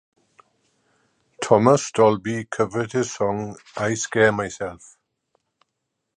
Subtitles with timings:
[1.43, 4.97] Thomas Dolby covered his song "I Scare Myself".